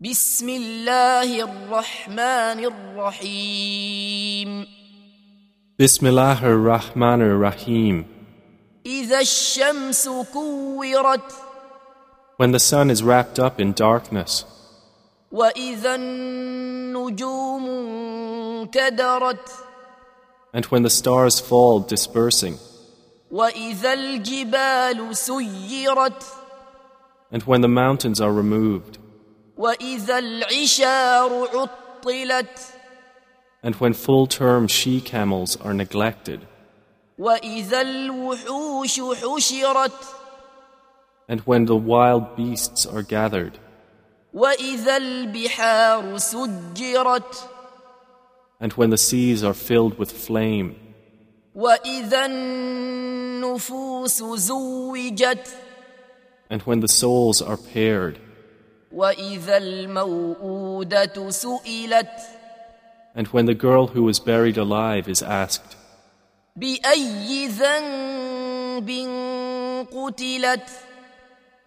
[0.00, 4.66] بسم الله الرحمن الرحيم
[5.78, 8.04] Bismillah ar-Rahman ar-Rahim.
[8.86, 11.32] إذا الشمس كورت
[12.36, 14.44] When the sun is wrapped up in darkness,
[15.32, 17.64] وإذا النجوم
[18.68, 19.48] انكدرت
[20.52, 22.58] and when the stars fall dispersing,
[23.30, 26.24] وإذا الجبال سيرت
[27.32, 28.98] and when the mountains are removed,
[29.58, 32.74] وإذا العشار عطلت
[33.62, 36.40] and when full-term she-camels are neglected,
[37.18, 39.92] وإذا الوحوش حشرت
[41.28, 43.58] and when the wild beasts are gathered,
[44.34, 47.48] وإذا البحار سجرت
[48.60, 50.74] and when the seas are filled with flame,
[51.54, 55.48] وإذا النفوس زوجت
[56.50, 58.27] and when the souls are paired, وإذا الموءودة سئلت
[63.15, 65.75] and when the girl who was buried alive is asked,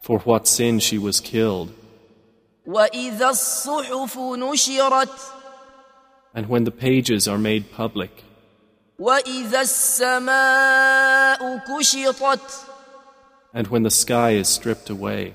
[0.00, 1.70] For what sin she was killed.
[6.34, 8.24] And when the pages are made public.
[13.54, 15.34] And when the sky is stripped away.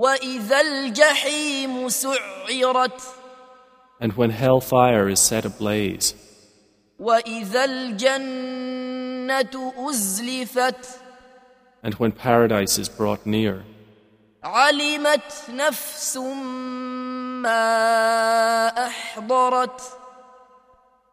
[0.00, 3.02] وإذا الجحيم سعرت
[4.00, 6.14] and when hellfire is set ablaze,
[6.98, 10.86] وإذا الجنة أزلفت
[11.82, 13.64] and when paradise is brought near,
[14.42, 16.16] علمت نفس
[17.42, 19.80] ما أحضرت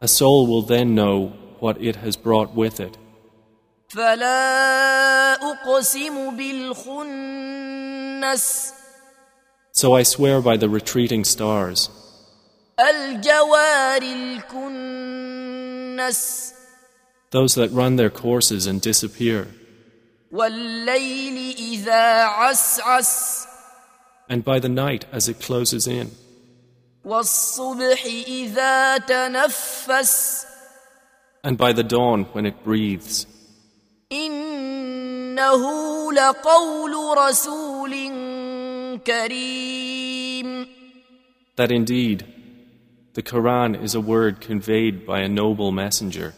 [0.01, 2.97] a soul will then know what it has brought with it.
[3.89, 7.57] فلا أقسم بالخنس
[9.76, 11.88] So I swear by the retreating stars,
[12.78, 15.42] الجوار الكنس
[17.30, 19.46] those that run their courses and disappear,
[20.32, 23.46] والليل إذا عسعس
[24.28, 26.10] and by the night as it closes in,
[27.04, 30.44] والصبح إذا تنفس
[31.44, 33.26] and by the dawn when it breathes.
[34.12, 35.62] إنه
[36.12, 37.65] لقول رسول
[39.06, 40.66] كريم
[41.56, 42.24] That indeed,
[43.14, 46.34] the Quran is a word conveyed by a noble messenger,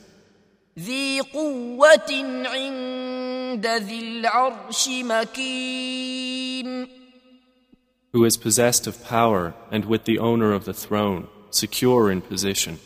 [0.78, 2.11] ذي قوة
[2.47, 6.89] عند ذي العرش مكين
[8.15, 12.78] who is possessed of power and with the owner of the throne, secure in position,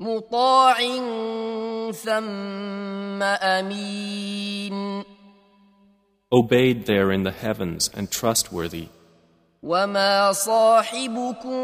[0.00, 0.78] مطاع
[1.92, 5.04] ثم أمين
[6.32, 8.88] obeyed there in the heavens and trustworthy.
[9.62, 11.60] وما صاحبكم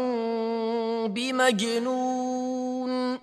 [1.13, 3.19] بمجنون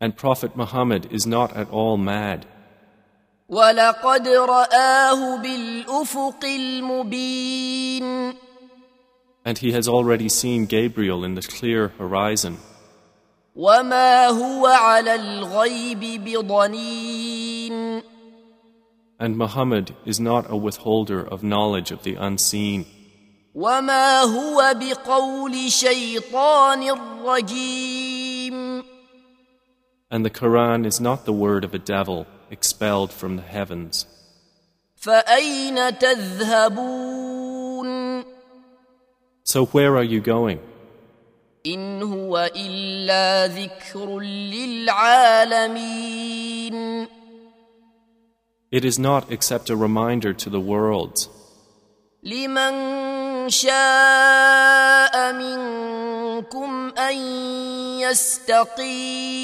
[0.00, 2.46] And Prophet Muhammad is not at all mad,
[3.48, 8.36] ولقد رآه بالأفق المبين
[9.46, 12.58] and he has already seen Gabriel in the clear horizon.
[13.56, 17.29] وما هو على الغيب بضنين
[19.20, 22.84] And Muhammad is not a withholder of knowledge of the unseen,
[23.54, 26.90] وما هو بقول شيطان
[27.24, 28.84] رجيم
[30.10, 34.06] and the Quran is not the word of a devil expelled from the heavens.
[34.96, 37.86] فأين تذهبون
[39.44, 40.60] So where are you going?
[41.66, 45.66] إن هو إلا ذكر للعالمين
[48.72, 51.28] It is not except a reminder to the worlds,
[52.22, 57.16] لمن شاء منكم أن
[58.00, 59.36] يستقيم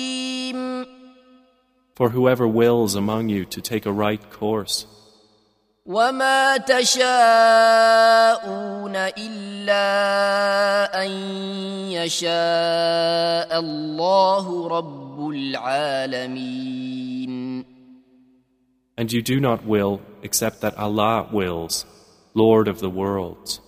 [1.95, 4.87] for whoever wills among you to take a right course.
[5.87, 7.03] وما تشاءون
[8.97, 9.85] إلا
[11.05, 11.11] أن
[11.91, 16.93] يشاء الله رب العالمين
[18.98, 21.86] and you do not will except that Allah wills,
[22.34, 23.62] Lord of the worlds.